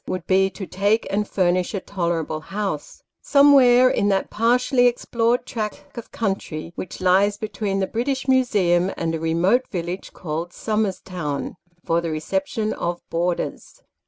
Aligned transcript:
would 0.07 0.25
be 0.25 0.49
to 0.49 0.65
take 0.65 1.05
and 1.13 1.27
furnish 1.27 1.75
a 1.75 1.79
tolerable 1.79 2.39
house 2.39 3.03
somewhere 3.21 3.87
in 3.87 4.09
that 4.09 4.31
partially 4.31 4.87
explored 4.87 5.45
tract 5.45 5.95
of 5.95 6.11
country 6.11 6.71
which 6.73 7.01
lies 7.01 7.37
between 7.37 7.79
the 7.79 7.85
British 7.85 8.27
Museum, 8.27 8.91
and 8.97 9.13
a 9.13 9.19
remote 9.19 9.67
village 9.67 10.11
called 10.11 10.51
Somers 10.53 11.01
Town 11.01 11.55
for 11.85 12.01
the 12.01 12.09
reception 12.09 12.73
of 12.73 12.99
boarders. 13.11 13.83